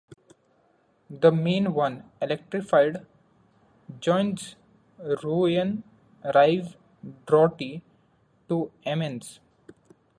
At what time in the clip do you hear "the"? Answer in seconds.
1.11-1.31